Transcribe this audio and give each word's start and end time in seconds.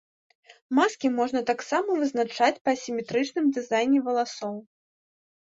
Маскі 0.77 1.11
можна 1.17 1.41
таксама 1.51 1.97
вызначыць 2.03 2.61
па 2.63 2.69
асіметрычным 2.77 3.45
дызайне 3.59 3.99
валасоў. 4.09 4.55